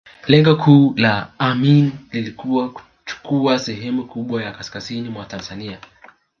[0.27, 5.79] Lengo kuu la Amin lilikuwa kuchukua sehemu kubwa ya kaskazini mwa Tanzania